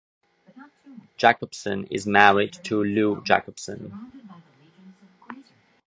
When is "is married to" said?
1.91-2.83